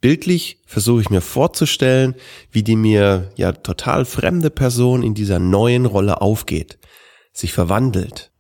Bildlich 0.02 0.62
versuche 0.66 1.02
ich 1.02 1.10
mir 1.10 1.22
vorzustellen, 1.22 2.16
wie 2.52 2.64
die 2.64 2.78
mir 2.78 3.32
ja 3.36 3.52
total 3.52 4.06
fremde 4.06 4.50
Person 4.50 5.04
in 5.04 5.14
dieser 5.14 5.40
neuen 5.40 5.86
Rolle 5.86 6.22
aufgeht, 6.22 6.80
sich 7.34 7.52
verwandelt. 7.52 8.32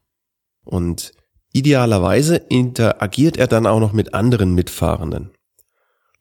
Und 0.63 1.11
idealerweise 1.51 2.37
interagiert 2.37 3.37
er 3.37 3.47
dann 3.47 3.65
auch 3.65 3.81
noch 3.81 3.91
mit 3.91 4.13
anderen 4.13 4.55
Mitfahrenden. 4.55 5.31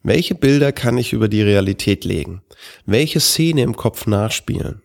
Welche 0.02 0.35
Bilder 0.35 0.73
kann 0.73 0.99
ich 0.99 1.12
über 1.12 1.28
die 1.28 1.42
Realität 1.42 2.04
legen? 2.04 2.42
Welche 2.85 3.21
Szene 3.21 3.62
im 3.62 3.76
Kopf 3.76 4.07
nachspielen? 4.07 4.83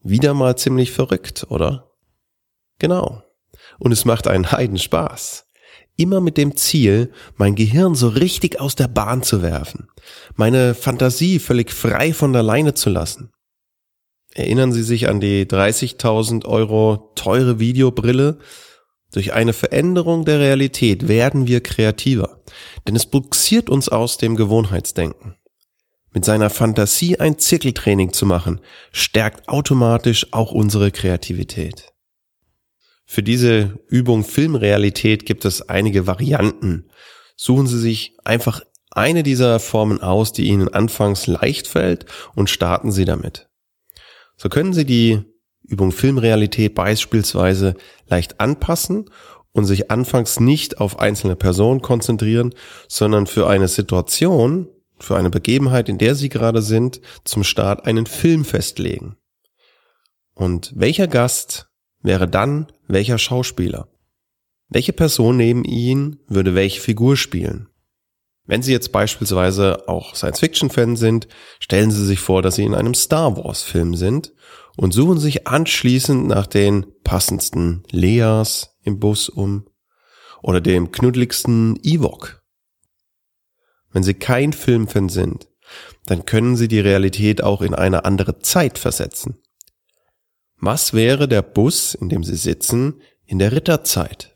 Wieder 0.00 0.34
mal 0.34 0.56
ziemlich 0.56 0.92
verrückt, 0.92 1.46
oder? 1.48 1.90
Genau. 2.78 3.22
Und 3.80 3.90
es 3.90 4.04
macht 4.04 4.28
einen 4.28 4.52
Heidenspaß 4.52 5.47
immer 5.98 6.22
mit 6.22 6.38
dem 6.38 6.56
Ziel, 6.56 7.12
mein 7.36 7.54
Gehirn 7.54 7.94
so 7.94 8.08
richtig 8.08 8.60
aus 8.60 8.74
der 8.74 8.88
Bahn 8.88 9.22
zu 9.22 9.42
werfen, 9.42 9.88
meine 10.36 10.74
Fantasie 10.74 11.38
völlig 11.38 11.70
frei 11.70 12.14
von 12.14 12.32
der 12.32 12.42
Leine 12.42 12.72
zu 12.72 12.88
lassen. 12.88 13.30
Erinnern 14.34 14.72
Sie 14.72 14.82
sich 14.82 15.08
an 15.08 15.20
die 15.20 15.46
30.000 15.46 16.46
Euro 16.46 17.12
teure 17.14 17.58
Videobrille? 17.58 18.38
Durch 19.12 19.32
eine 19.32 19.52
Veränderung 19.52 20.24
der 20.24 20.38
Realität 20.38 21.08
werden 21.08 21.46
wir 21.46 21.62
kreativer, 21.62 22.42
denn 22.86 22.94
es 22.94 23.06
buxiert 23.06 23.68
uns 23.68 23.88
aus 23.88 24.18
dem 24.18 24.36
Gewohnheitsdenken. 24.36 25.34
Mit 26.12 26.24
seiner 26.24 26.50
Fantasie 26.50 27.18
ein 27.18 27.38
Zirkeltraining 27.38 28.12
zu 28.12 28.26
machen, 28.26 28.60
stärkt 28.92 29.48
automatisch 29.48 30.32
auch 30.32 30.52
unsere 30.52 30.90
Kreativität. 30.90 31.92
Für 33.10 33.22
diese 33.22 33.78
Übung 33.88 34.22
Filmrealität 34.22 35.24
gibt 35.24 35.46
es 35.46 35.66
einige 35.66 36.06
Varianten. 36.06 36.90
Suchen 37.36 37.66
Sie 37.66 37.80
sich 37.80 38.18
einfach 38.22 38.60
eine 38.90 39.22
dieser 39.22 39.60
Formen 39.60 40.02
aus, 40.02 40.34
die 40.34 40.44
Ihnen 40.44 40.68
anfangs 40.68 41.26
leicht 41.26 41.68
fällt 41.68 42.04
und 42.34 42.50
starten 42.50 42.92
Sie 42.92 43.06
damit. 43.06 43.48
So 44.36 44.50
können 44.50 44.74
Sie 44.74 44.84
die 44.84 45.22
Übung 45.62 45.90
Filmrealität 45.90 46.74
beispielsweise 46.74 47.76
leicht 48.08 48.40
anpassen 48.40 49.06
und 49.52 49.64
sich 49.64 49.90
anfangs 49.90 50.38
nicht 50.38 50.78
auf 50.78 50.98
einzelne 50.98 51.34
Personen 51.34 51.80
konzentrieren, 51.80 52.54
sondern 52.88 53.26
für 53.26 53.48
eine 53.48 53.68
Situation, 53.68 54.68
für 54.98 55.16
eine 55.16 55.30
Begebenheit, 55.30 55.88
in 55.88 55.96
der 55.96 56.14
Sie 56.14 56.28
gerade 56.28 56.60
sind, 56.60 57.00
zum 57.24 57.42
Start 57.42 57.86
einen 57.86 58.04
Film 58.04 58.44
festlegen. 58.44 59.16
Und 60.34 60.74
welcher 60.76 61.06
Gast 61.08 61.67
wäre 62.08 62.26
dann 62.26 62.66
welcher 62.88 63.18
Schauspieler? 63.18 63.86
Welche 64.68 64.92
Person 64.92 65.36
neben 65.36 65.62
ihn 65.64 66.18
würde 66.26 66.54
welche 66.54 66.80
Figur 66.80 67.16
spielen? 67.16 67.68
Wenn 68.46 68.62
Sie 68.62 68.72
jetzt 68.72 68.92
beispielsweise 68.92 69.86
auch 69.88 70.14
Science-Fiction-Fan 70.14 70.96
sind, 70.96 71.28
stellen 71.60 71.90
Sie 71.90 72.04
sich 72.04 72.18
vor, 72.18 72.40
dass 72.40 72.54
Sie 72.54 72.64
in 72.64 72.74
einem 72.74 72.94
Star 72.94 73.36
Wars-Film 73.36 73.94
sind 73.94 74.32
und 74.78 74.92
suchen 74.92 75.18
sich 75.18 75.46
anschließend 75.46 76.26
nach 76.26 76.46
den 76.46 76.86
passendsten 77.04 77.82
Leas 77.90 78.74
im 78.82 78.98
Bus 78.98 79.28
um 79.28 79.68
oder 80.42 80.62
dem 80.62 80.90
knuddeligsten 80.90 81.78
Ewok. 81.82 82.42
Wenn 83.92 84.02
Sie 84.02 84.14
kein 84.14 84.54
Filmfan 84.54 85.10
sind, 85.10 85.48
dann 86.06 86.24
können 86.24 86.56
Sie 86.56 86.68
die 86.68 86.80
Realität 86.80 87.44
auch 87.44 87.60
in 87.60 87.74
eine 87.74 88.06
andere 88.06 88.38
Zeit 88.38 88.78
versetzen. 88.78 89.42
Was 90.60 90.92
wäre 90.92 91.28
der 91.28 91.42
Bus, 91.42 91.94
in 91.94 92.08
dem 92.08 92.24
Sie 92.24 92.36
sitzen, 92.36 93.00
in 93.24 93.38
der 93.38 93.52
Ritterzeit? 93.52 94.34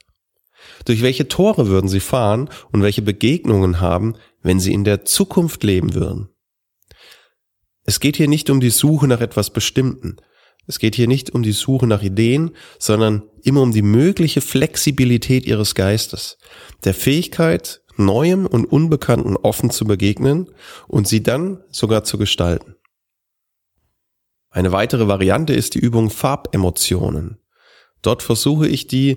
Durch 0.85 1.03
welche 1.03 1.29
Tore 1.29 1.69
würden 1.69 1.89
Sie 1.89 2.01
fahren 2.01 2.49
und 2.71 2.83
welche 2.83 3.03
Begegnungen 3.03 3.81
haben, 3.81 4.15
wenn 4.41 4.61
Sie 4.61 4.73
in 4.73 4.85
der 4.85 5.05
Zukunft 5.05 5.65
leben 5.65 5.95
würden? 5.95 6.29
Es 7.85 7.99
geht 7.99 8.17
hier 8.17 8.29
nicht 8.29 8.51
um 8.51 8.61
die 8.61 8.71
Suche 8.71 9.09
nach 9.09 9.21
etwas 9.21 9.51
Bestimmten. 9.51 10.17
Es 10.69 10.79
geht 10.79 10.95
hier 10.95 11.09
nicht 11.09 11.31
um 11.31 11.43
die 11.43 11.53
Suche 11.53 11.89
nach 11.89 12.03
Ideen, 12.03 12.53
sondern 12.79 13.25
immer 13.43 13.63
um 13.63 13.73
die 13.73 13.83
mögliche 13.83 14.41
Flexibilität 14.41 15.45
Ihres 15.45 15.75
Geistes, 15.75 16.39
der 16.85 16.95
Fähigkeit, 16.95 17.83
Neuem 17.97 18.47
und 18.47 18.67
Unbekannten 18.67 19.37
offen 19.37 19.71
zu 19.71 19.85
begegnen 19.85 20.51
und 20.87 21.09
sie 21.09 21.23
dann 21.23 21.63
sogar 21.71 22.05
zu 22.05 22.17
gestalten. 22.17 22.77
Eine 24.53 24.71
weitere 24.71 25.09
Variante 25.09 25.55
ist 25.55 25.75
die 25.75 25.79
Übung 25.79 26.11
Farbemotionen. 26.11 27.39
Dort 28.03 28.23
versuche 28.23 28.69
ich 28.69 28.87
die 28.87 29.17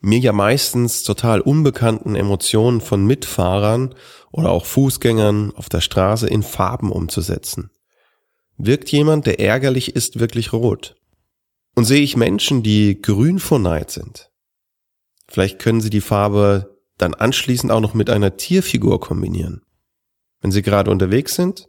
mir 0.00 0.18
ja 0.18 0.32
meistens 0.32 1.02
total 1.02 1.40
unbekannten 1.40 2.14
Emotionen 2.14 2.82
von 2.82 3.06
Mitfahrern 3.06 3.94
oder 4.30 4.50
auch 4.50 4.66
Fußgängern 4.66 5.52
auf 5.56 5.70
der 5.70 5.80
Straße 5.80 6.26
in 6.26 6.42
Farben 6.42 6.92
umzusetzen. 6.92 7.70
Wirkt 8.58 8.92
jemand, 8.92 9.26
der 9.26 9.40
ärgerlich 9.40 9.96
ist, 9.96 10.20
wirklich 10.20 10.52
rot? 10.52 10.96
Und 11.74 11.86
sehe 11.86 12.02
ich 12.02 12.18
Menschen, 12.18 12.62
die 12.62 13.00
grün 13.00 13.38
vor 13.38 13.58
Neid 13.58 13.90
sind? 13.90 14.30
Vielleicht 15.26 15.58
können 15.58 15.80
sie 15.80 15.90
die 15.90 16.02
Farbe 16.02 16.78
dann 16.98 17.14
anschließend 17.14 17.72
auch 17.72 17.80
noch 17.80 17.94
mit 17.94 18.10
einer 18.10 18.36
Tierfigur 18.36 19.00
kombinieren. 19.00 19.62
Wenn 20.42 20.52
sie 20.52 20.62
gerade 20.62 20.90
unterwegs 20.90 21.34
sind, 21.34 21.68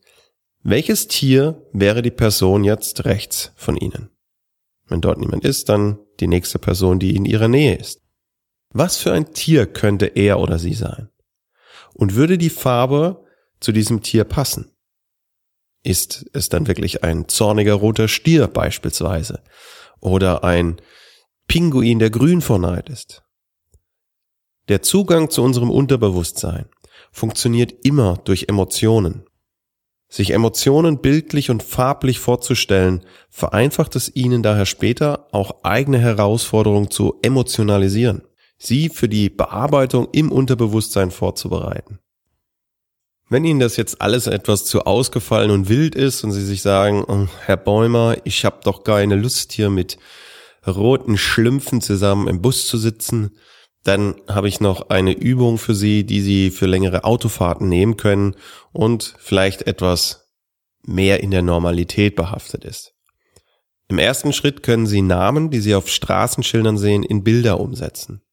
welches 0.68 1.08
Tier 1.08 1.62
wäre 1.74 2.02
die 2.02 2.10
Person 2.10 2.64
jetzt 2.64 3.06
rechts 3.06 3.52
von 3.56 3.78
ihnen? 3.78 4.10
Wenn 4.88 5.00
dort 5.00 5.20
niemand 5.20 5.46
ist, 5.46 5.70
dann 5.70 6.00
die 6.20 6.28
nächste 6.28 6.58
Person, 6.58 6.98
die 6.98 7.16
in 7.16 7.26
ihrer 7.26 7.48
Nähe 7.48 7.76
ist. 7.76 8.02
Was 8.70 8.98
für 8.98 9.14
ein 9.14 9.32
Tier 9.32 9.68
könnte 9.68 10.08
er 10.08 10.40
oder 10.40 10.58
sie 10.58 10.74
sein? 10.74 11.10
Und 11.94 12.16
würde 12.16 12.40
die 12.40 12.50
Farbe 12.50 13.24
zu 13.60 13.72
diesem 13.72 14.02
Tier 14.02 14.24
passen? 14.24 14.72
Ist 15.84 16.26
es 16.34 16.50
dann 16.50 16.66
wirklich 16.66 17.04
ein 17.04 17.28
zorniger 17.28 17.76
roter 17.76 18.08
Stier 18.08 18.48
beispielsweise? 18.48 19.44
Oder 20.00 20.44
ein 20.44 20.82
Pinguin, 21.48 22.00
der 22.00 22.10
grün 22.10 22.42
vor 22.42 22.58
Neid 22.58 22.90
ist? 22.90 23.24
Der 24.68 24.82
Zugang 24.82 25.30
zu 25.30 25.44
unserem 25.44 25.70
Unterbewusstsein 25.70 26.66
funktioniert 27.12 27.86
immer 27.86 28.18
durch 28.18 28.46
Emotionen. 28.50 29.25
Sich 30.08 30.32
Emotionen 30.32 31.02
bildlich 31.02 31.50
und 31.50 31.64
farblich 31.64 32.20
vorzustellen, 32.20 33.02
vereinfacht 33.30 33.96
es 33.96 34.16
Ihnen 34.16 34.44
daher 34.44 34.66
später 34.66 35.28
auch 35.32 35.64
eigene 35.64 36.00
Herausforderungen 36.00 36.92
zu 36.92 37.16
emotionalisieren 37.22 38.22
sie 38.58 38.90
für 38.90 39.10
die 39.10 39.30
Bearbeitung 39.30 40.08
im 40.12 40.32
Unterbewusstsein 40.32 41.12
vorzubereiten. 41.12 42.00
Wenn 43.28 43.44
Ihnen 43.44 43.60
das 43.60 43.76
jetzt 43.76 44.02
alles 44.02 44.28
etwas 44.28 44.66
zu 44.66 44.86
ausgefallen 44.86 45.50
und 45.50 45.68
wild 45.68 45.96
ist 45.96 46.24
und 46.24 46.32
Sie 46.32 46.46
sich 46.46 46.62
sagen, 46.62 47.04
oh, 47.08 47.28
Herr 47.46 47.58
Bäumer, 47.58 48.18
ich 48.24 48.46
habe 48.46 48.60
doch 48.64 48.84
keine 48.84 49.16
Lust 49.16 49.52
hier 49.52 49.70
mit 49.70 49.98
roten 50.66 51.18
Schlümpfen 51.18 51.82
zusammen 51.82 52.28
im 52.28 52.42
Bus 52.42 52.68
zu 52.68 52.78
sitzen, 52.78 53.36
dann 53.86 54.16
habe 54.28 54.48
ich 54.48 54.60
noch 54.60 54.90
eine 54.90 55.14
Übung 55.14 55.60
für 55.60 55.76
Sie, 55.76 56.04
die 56.06 56.22
Sie 56.22 56.50
für 56.50 56.66
längere 56.66 57.04
Autofahrten 57.04 57.70
nehmen 57.70 57.98
können 57.98 58.36
und 58.74 59.14
vielleicht 59.20 59.68
etwas 59.68 60.32
mehr 60.84 61.22
in 61.22 61.30
der 61.30 61.44
Normalität 61.44 62.16
behaftet 62.16 62.66
ist. 62.66 62.94
Im 63.88 64.00
ersten 64.00 64.34
Schritt 64.34 64.64
können 64.64 64.88
Sie 64.88 65.04
Namen, 65.04 65.52
die 65.52 65.60
Sie 65.60 65.76
auf 65.76 65.88
Straßenschildern 65.88 66.80
sehen, 66.80 67.04
in 67.04 67.24
Bilder 67.24 67.60
umsetzen. 67.60 68.24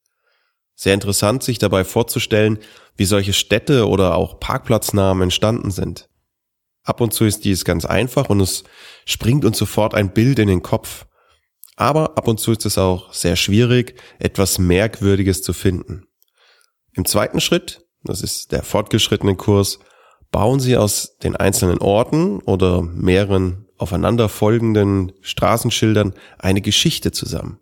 Sehr 0.75 0.95
interessant, 0.95 1.43
sich 1.43 1.59
dabei 1.59 1.85
vorzustellen, 1.85 2.59
wie 2.97 3.05
solche 3.05 3.35
Städte 3.35 3.87
oder 3.87 4.17
auch 4.17 4.41
Parkplatznamen 4.41 5.25
entstanden 5.25 5.71
sind. 5.71 6.09
Ab 6.83 7.03
und 7.03 7.13
zu 7.13 7.27
ist 7.27 7.45
dies 7.45 7.67
ganz 7.67 7.85
einfach 7.85 8.31
und 8.31 8.41
es 8.41 8.65
springt 9.05 9.45
uns 9.45 9.59
sofort 9.59 9.95
ein 9.95 10.15
Bild 10.15 10.39
in 10.39 10.49
den 10.49 10.63
Kopf. 10.63 11.05
Aber 11.77 12.17
ab 12.19 12.29
und 12.29 12.39
zu 12.39 12.53
ist 12.53 12.67
es 12.67 12.79
auch 12.79 13.13
sehr 13.13 13.37
schwierig, 13.37 13.99
etwas 14.19 14.59
Merkwürdiges 14.59 15.43
zu 15.43 15.53
finden. 15.53 16.05
Im 16.93 17.05
zweiten 17.05 17.41
Schritt, 17.41 17.87
das 18.05 18.23
ist 18.23 18.53
der 18.53 18.63
fortgeschrittene 18.63 19.37
Kurs, 19.37 19.79
bauen 20.31 20.61
Sie 20.61 20.77
aus 20.77 21.17
den 21.19 21.37
einzelnen 21.37 21.79
Orten 21.79 22.41
oder 22.41 22.83
mehreren 22.83 23.67
aufeinanderfolgenden 23.79 25.13
Straßenschildern 25.21 26.15
eine 26.39 26.61
Geschichte 26.61 27.13
zusammen. 27.13 27.59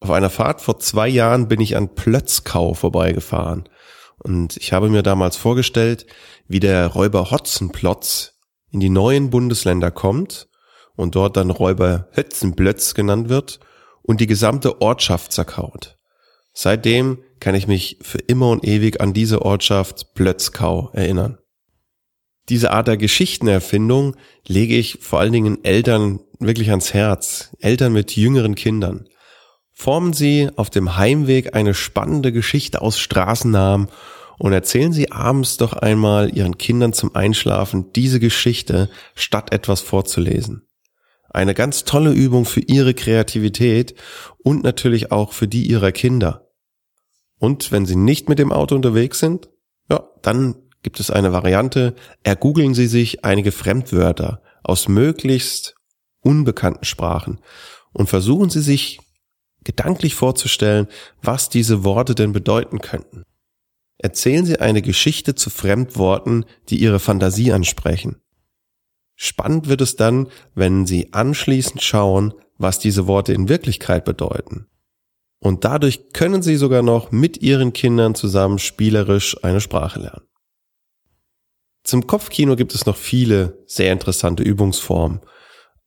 Auf 0.00 0.10
einer 0.10 0.30
Fahrt 0.30 0.60
vor 0.60 0.78
zwei 0.78 1.08
Jahren 1.08 1.48
bin 1.48 1.60
ich 1.60 1.76
an 1.76 1.94
Plötzkau 1.94 2.74
vorbeigefahren. 2.74 3.68
Und 4.18 4.56
ich 4.56 4.72
habe 4.72 4.88
mir 4.88 5.02
damals 5.02 5.36
vorgestellt, 5.36 6.06
wie 6.46 6.60
der 6.60 6.86
Räuber 6.88 7.30
Hotzenplotz 7.30 8.34
in 8.70 8.80
die 8.80 8.90
neuen 8.90 9.30
Bundesländer 9.30 9.90
kommt 9.90 10.47
und 10.98 11.14
dort 11.14 11.36
dann 11.36 11.50
Räuber 11.50 12.08
Hötzenplötz 12.12 12.94
genannt 12.94 13.28
wird 13.28 13.60
und 14.02 14.20
die 14.20 14.26
gesamte 14.26 14.82
Ortschaft 14.82 15.32
zerkaut. 15.32 15.96
Seitdem 16.52 17.18
kann 17.38 17.54
ich 17.54 17.68
mich 17.68 17.98
für 18.02 18.18
immer 18.18 18.50
und 18.50 18.66
ewig 18.66 19.00
an 19.00 19.12
diese 19.12 19.42
Ortschaft 19.42 20.14
Plötzkau 20.14 20.90
erinnern. 20.92 21.38
Diese 22.48 22.72
Art 22.72 22.88
der 22.88 22.96
Geschichtenerfindung 22.96 24.16
lege 24.46 24.76
ich 24.76 24.98
vor 25.00 25.20
allen 25.20 25.32
Dingen 25.32 25.64
Eltern 25.64 26.20
wirklich 26.40 26.70
ans 26.70 26.94
Herz, 26.94 27.56
Eltern 27.60 27.92
mit 27.92 28.16
jüngeren 28.16 28.56
Kindern. 28.56 29.08
Formen 29.72 30.12
Sie 30.12 30.50
auf 30.56 30.68
dem 30.68 30.96
Heimweg 30.96 31.54
eine 31.54 31.74
spannende 31.74 32.32
Geschichte 32.32 32.82
aus 32.82 32.98
Straßennamen 32.98 33.88
und 34.38 34.52
erzählen 34.52 34.92
Sie 34.92 35.12
abends 35.12 35.58
doch 35.58 35.74
einmal 35.74 36.36
Ihren 36.36 36.58
Kindern 36.58 36.92
zum 36.92 37.14
Einschlafen 37.14 37.92
diese 37.92 38.18
Geschichte, 38.18 38.90
statt 39.14 39.52
etwas 39.52 39.80
vorzulesen. 39.80 40.67
Eine 41.38 41.54
ganz 41.54 41.84
tolle 41.84 42.10
Übung 42.10 42.44
für 42.46 42.58
Ihre 42.58 42.94
Kreativität 42.94 43.94
und 44.38 44.64
natürlich 44.64 45.12
auch 45.12 45.32
für 45.32 45.46
die 45.46 45.68
Ihrer 45.68 45.92
Kinder. 45.92 46.48
Und 47.38 47.70
wenn 47.70 47.86
Sie 47.86 47.94
nicht 47.94 48.28
mit 48.28 48.40
dem 48.40 48.50
Auto 48.50 48.74
unterwegs 48.74 49.20
sind, 49.20 49.48
ja, 49.88 50.02
dann 50.20 50.56
gibt 50.82 50.98
es 50.98 51.12
eine 51.12 51.32
Variante, 51.32 51.94
ergoogeln 52.24 52.74
Sie 52.74 52.88
sich 52.88 53.24
einige 53.24 53.52
Fremdwörter 53.52 54.42
aus 54.64 54.88
möglichst 54.88 55.76
unbekannten 56.18 56.84
Sprachen 56.84 57.38
und 57.92 58.08
versuchen 58.08 58.50
Sie 58.50 58.60
sich 58.60 58.98
gedanklich 59.62 60.16
vorzustellen, 60.16 60.88
was 61.22 61.50
diese 61.50 61.84
Worte 61.84 62.16
denn 62.16 62.32
bedeuten 62.32 62.80
könnten. 62.80 63.22
Erzählen 63.96 64.44
Sie 64.44 64.58
eine 64.58 64.82
Geschichte 64.82 65.36
zu 65.36 65.50
Fremdworten, 65.50 66.46
die 66.68 66.80
Ihre 66.80 66.98
Fantasie 66.98 67.52
ansprechen. 67.52 68.16
Spannend 69.20 69.68
wird 69.68 69.80
es 69.80 69.96
dann, 69.96 70.28
wenn 70.54 70.86
Sie 70.86 71.12
anschließend 71.12 71.82
schauen, 71.82 72.34
was 72.56 72.78
diese 72.78 73.06
Worte 73.06 73.32
in 73.32 73.48
Wirklichkeit 73.48 74.04
bedeuten. 74.04 74.68
Und 75.40 75.64
dadurch 75.64 76.12
können 76.12 76.42
Sie 76.42 76.56
sogar 76.56 76.82
noch 76.82 77.10
mit 77.10 77.42
Ihren 77.42 77.72
Kindern 77.72 78.14
zusammen 78.14 78.58
spielerisch 78.58 79.42
eine 79.44 79.60
Sprache 79.60 80.00
lernen. 80.00 80.26
Zum 81.82 82.06
Kopfkino 82.06 82.56
gibt 82.56 82.74
es 82.74 82.86
noch 82.86 82.96
viele 82.96 83.62
sehr 83.66 83.92
interessante 83.92 84.42
Übungsformen 84.42 85.20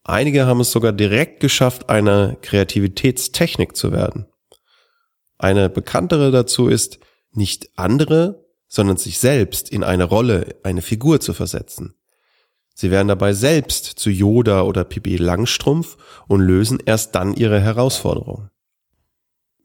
Einige 0.03 0.45
haben 0.45 0.61
es 0.61 0.71
sogar 0.71 0.93
direkt 0.93 1.39
geschafft, 1.39 1.89
eine 1.89 2.37
Kreativitätstechnik 2.41 3.75
zu 3.75 3.91
werden. 3.91 4.25
Eine 5.37 5.69
bekanntere 5.69 6.31
dazu 6.31 6.67
ist, 6.67 6.99
nicht 7.31 7.69
andere, 7.75 8.45
sondern 8.67 8.97
sich 8.97 9.19
selbst 9.19 9.69
in 9.69 9.83
eine 9.83 10.05
Rolle, 10.05 10.55
eine 10.63 10.81
Figur 10.81 11.19
zu 11.19 11.33
versetzen. 11.33 11.95
Sie 12.73 12.91
werden 12.91 13.07
dabei 13.07 13.33
selbst 13.33 13.85
zu 13.85 14.09
Yoda 14.09 14.63
oder 14.63 14.83
Pipi 14.83 15.17
Langstrumpf 15.17 15.97
und 16.27 16.41
lösen 16.41 16.79
erst 16.85 17.15
dann 17.15 17.33
ihre 17.33 17.59
Herausforderung. 17.59 18.49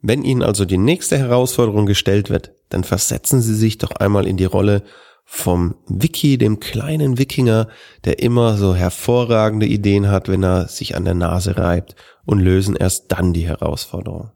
Wenn 0.02 0.22
Ihnen 0.22 0.42
also 0.42 0.64
die 0.64 0.78
nächste 0.78 1.18
Herausforderung 1.18 1.86
gestellt 1.86 2.30
wird, 2.30 2.52
dann 2.68 2.84
versetzen 2.84 3.40
Sie 3.40 3.54
sich 3.54 3.78
doch 3.78 3.92
einmal 3.92 4.26
in 4.26 4.36
die 4.36 4.44
Rolle 4.44 4.82
vom 5.24 5.74
Wiki, 5.88 6.38
dem 6.38 6.60
kleinen 6.60 7.18
Wikinger, 7.18 7.68
der 8.04 8.20
immer 8.20 8.56
so 8.56 8.74
hervorragende 8.74 9.66
Ideen 9.66 10.08
hat, 10.08 10.28
wenn 10.28 10.44
er 10.44 10.68
sich 10.68 10.94
an 10.96 11.04
der 11.04 11.14
Nase 11.14 11.58
reibt 11.58 11.96
und 12.24 12.38
lösen 12.38 12.76
erst 12.76 13.10
dann 13.10 13.32
die 13.32 13.46
Herausforderung. 13.46 14.30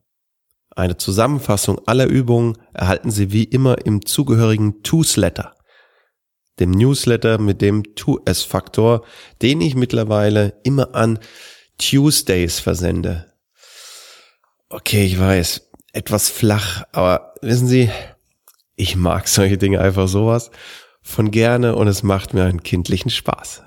Eine 0.75 0.97
Zusammenfassung 0.97 1.81
aller 1.87 2.07
Übungen 2.07 2.59
erhalten 2.73 3.11
Sie 3.11 3.33
wie 3.33 3.45
immer 3.45 3.87
im 3.87 4.05
zugehörigen 4.05 4.83
Toosletter. 4.83 5.55
Dem 6.59 6.73
Newsletter 6.73 7.39
mit 7.39 7.63
dem 7.63 7.95
Tu-Es-Faktor, 7.95 9.05
den 9.41 9.61
ich 9.61 9.75
mittlerweile 9.75 10.61
immer 10.63 10.95
an 10.95 11.19
Tuesdays 11.79 12.61
versende. 12.61 13.33
Okay, 14.69 15.05
ich 15.05 15.19
weiß, 15.19 15.71
etwas 15.93 16.29
flach, 16.29 16.85
aber 16.93 17.35
wissen 17.41 17.67
Sie, 17.67 17.91
ich 18.77 18.97
mag 18.97 19.29
solche 19.29 19.59
Dinge 19.59 19.81
einfach 19.81 20.09
sowas 20.09 20.51
von 21.03 21.31
gerne 21.31 21.77
und 21.77 21.89
es 21.89 22.03
macht 22.03 22.35
mir 22.35 22.45
einen 22.45 22.63
kindlichen 22.63 23.11
Spaß. 23.11 23.63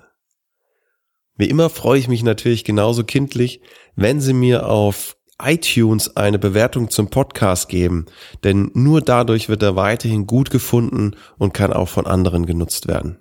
Wie 1.36 1.50
immer 1.50 1.70
freue 1.70 2.00
ich 2.00 2.08
mich 2.08 2.24
natürlich 2.24 2.64
genauso 2.64 3.04
kindlich, 3.04 3.62
wenn 3.96 4.22
Sie 4.22 4.34
mir 4.34 4.68
auf 4.68 5.18
iTunes 5.42 6.16
eine 6.16 6.40
Bewertung 6.40 6.90
zum 6.90 7.10
Podcast 7.10 7.70
geben, 7.70 8.06
denn 8.44 8.72
nur 8.74 9.02
dadurch 9.02 9.50
wird 9.50 9.64
er 9.64 9.76
weiterhin 9.76 10.28
gut 10.28 10.50
gefunden 10.50 11.16
und 11.38 11.54
kann 11.54 11.74
auch 11.74 11.90
von 11.90 12.06
anderen 12.06 12.46
genutzt 12.46 12.88
werden. 12.88 13.18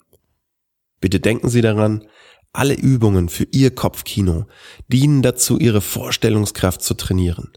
Bitte 1.00 1.20
denken 1.20 1.48
Sie 1.48 1.62
daran, 1.62 2.06
alle 2.52 2.74
Übungen 2.74 3.28
für 3.28 3.44
Ihr 3.50 3.74
Kopfkino 3.74 4.46
dienen 4.88 5.22
dazu, 5.22 5.58
Ihre 5.58 5.80
Vorstellungskraft 5.80 6.82
zu 6.82 6.94
trainieren. 6.94 7.52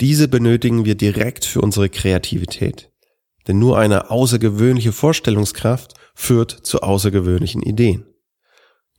Diese 0.00 0.28
benötigen 0.28 0.84
wir 0.84 0.94
direkt 0.94 1.44
für 1.44 1.60
unsere 1.60 1.88
Kreativität. 1.88 2.90
Denn 3.46 3.58
nur 3.58 3.78
eine 3.78 4.10
außergewöhnliche 4.10 4.92
Vorstellungskraft 4.92 5.94
führt 6.14 6.50
zu 6.50 6.80
außergewöhnlichen 6.82 7.62
Ideen. 7.62 8.06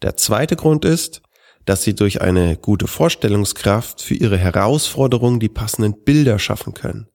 Der 0.01 0.15
zweite 0.15 0.55
Grund 0.55 0.83
ist, 0.83 1.21
dass 1.65 1.83
sie 1.83 1.95
durch 1.95 2.21
eine 2.21 2.57
gute 2.57 2.87
Vorstellungskraft 2.87 4.01
für 4.01 4.15
ihre 4.15 4.37
Herausforderungen 4.37 5.39
die 5.39 5.49
passenden 5.49 6.03
Bilder 6.03 6.39
schaffen 6.39 6.73
können. 6.73 7.07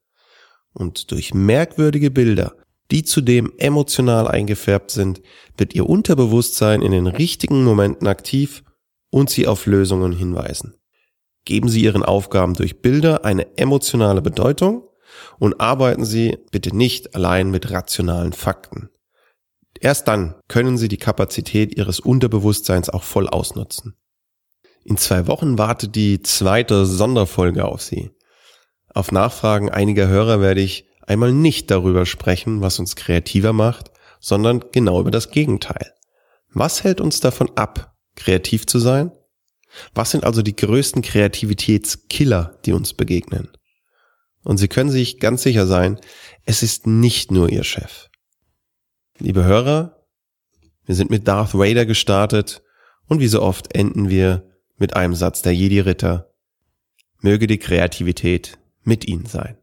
Und 0.72 1.11
durch 1.11 1.35
merkwürdige 1.35 2.11
Bilder, 2.11 2.54
die 2.90 3.02
zudem 3.02 3.52
emotional 3.59 4.28
eingefärbt 4.28 4.90
sind, 4.90 5.22
wird 5.56 5.74
ihr 5.74 5.88
Unterbewusstsein 5.88 6.82
in 6.82 6.92
den 6.92 7.06
richtigen 7.06 7.64
Momenten 7.64 8.06
aktiv 8.06 8.62
und 9.11 9.30
sie 9.30 9.46
auf 9.46 9.66
Lösungen 9.66 10.12
hinweisen. 10.12 10.74
Geben 11.46 11.68
Sie 11.68 11.82
Ihren 11.82 12.02
Aufgaben 12.02 12.54
durch 12.54 12.82
Bilder 12.82 13.24
eine 13.24 13.56
emotionale 13.56 14.20
Bedeutung 14.20 14.82
und 15.38 15.61
arbeiten 15.61 16.04
Sie 16.04 16.37
bitte 16.50 16.76
nicht 16.76 17.14
allein 17.14 17.52
mit 17.52 17.70
rationalen 17.70 18.32
Fakten. 18.32 18.90
Erst 19.80 20.09
dann 20.09 20.35
können 20.48 20.76
Sie 20.76 20.88
die 20.88 20.96
Kapazität 20.96 21.76
Ihres 21.76 22.00
Unterbewusstseins 22.00 22.90
auch 22.90 23.04
voll 23.04 23.28
ausnutzen. 23.28 23.94
In 24.87 24.96
zwei 24.96 25.27
Wochen 25.27 25.59
wartet 25.59 25.96
die 25.96 26.22
zweite 26.22 26.87
Sonderfolge 26.87 27.64
auf 27.64 27.83
Sie. 27.83 28.12
Auf 28.94 29.11
Nachfragen 29.11 29.68
einiger 29.68 30.07
Hörer 30.07 30.40
werde 30.40 30.61
ich 30.61 30.87
einmal 31.05 31.33
nicht 31.33 31.72
darüber 31.72 32.07
sprechen, 32.07 32.61
was 32.61 32.79
uns 32.79 32.94
kreativer 32.94 33.53
macht, 33.53 33.90
sondern 34.20 34.64
genau 34.70 35.01
über 35.01 35.11
das 35.11 35.33
Gegenteil. 35.33 35.92
Was 36.53 36.85
hält 36.85 37.01
uns 37.01 37.18
davon 37.18 37.51
ab, 37.57 37.96
kreativ 38.14 38.64
zu 38.68 38.79
sein? 38.79 39.11
Was 39.92 40.12
sind 40.12 40.22
also 40.22 40.40
die 40.40 40.55
größten 40.55 41.03
Kreativitätskiller, 41.03 42.57
die 42.64 42.72
uns 42.72 42.94
begegnen? 42.94 43.49
Und 44.44 44.59
Sie 44.59 44.68
können 44.68 44.90
sich 44.90 45.18
ganz 45.18 45.42
sicher 45.42 45.66
sein, 45.66 45.99
es 46.44 46.62
ist 46.62 46.87
nicht 46.87 47.33
nur 47.33 47.51
Ihr 47.51 47.64
Chef. 47.64 48.07
Liebe 49.18 49.42
Hörer, 49.42 50.07
wir 50.85 50.94
sind 50.94 51.11
mit 51.11 51.27
Darth 51.27 51.55
Vader 51.55 51.87
gestartet 51.87 52.62
und 53.09 53.18
wie 53.18 53.27
so 53.27 53.42
oft 53.42 53.75
enden 53.75 54.09
wir 54.09 54.55
mit 54.78 54.96
einem 54.96 55.14
Satz 55.14 55.42
der 55.42 55.54
Jedi-Ritter. 55.54 56.30
Möge 57.20 57.46
die 57.46 57.58
Kreativität 57.58 58.58
mit 58.82 59.06
Ihnen 59.08 59.26
sein. 59.26 59.56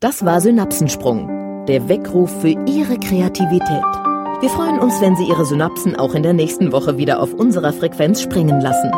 Das 0.00 0.24
war 0.24 0.40
Synapsensprung, 0.40 1.66
der 1.66 1.88
Weckruf 1.88 2.40
für 2.40 2.48
Ihre 2.48 2.98
Kreativität. 2.98 3.84
Wir 4.40 4.50
freuen 4.50 4.78
uns, 4.80 5.00
wenn 5.00 5.16
Sie 5.16 5.26
Ihre 5.26 5.46
Synapsen 5.46 5.96
auch 5.96 6.14
in 6.14 6.22
der 6.22 6.34
nächsten 6.34 6.72
Woche 6.72 6.98
wieder 6.98 7.20
auf 7.20 7.32
unserer 7.32 7.72
Frequenz 7.72 8.20
springen 8.20 8.60
lassen. 8.60 8.90